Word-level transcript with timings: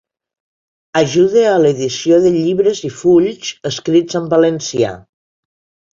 Ajude 1.01 1.43
a 1.49 1.51
l'edició 1.65 2.19
de 2.25 2.31
llibres 2.37 2.81
i 2.91 2.93
fulls 3.03 3.53
escrits 3.73 4.19
en 4.21 4.27
valencià. 4.37 4.99